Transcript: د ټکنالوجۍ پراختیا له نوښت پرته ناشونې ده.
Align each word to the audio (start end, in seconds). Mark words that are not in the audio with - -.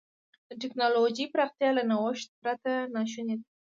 د 0.49 0.51
ټکنالوجۍ 0.61 1.25
پراختیا 1.33 1.69
له 1.77 1.83
نوښت 1.89 2.29
پرته 2.41 2.71
ناشونې 2.95 3.35
ده. 3.39 3.45